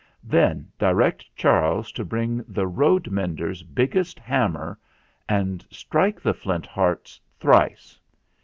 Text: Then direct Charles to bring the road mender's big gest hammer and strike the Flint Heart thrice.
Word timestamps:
Then 0.23 0.67
direct 0.79 1.25
Charles 1.35 1.91
to 1.91 2.03
bring 2.03 2.43
the 2.47 2.65
road 2.65 3.09
mender's 3.11 3.61
big 3.61 3.93
gest 3.93 4.17
hammer 4.17 4.79
and 5.29 5.63
strike 5.69 6.19
the 6.19 6.33
Flint 6.33 6.65
Heart 6.65 7.19
thrice. 7.39 7.99